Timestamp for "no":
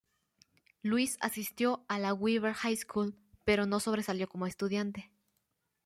3.67-3.79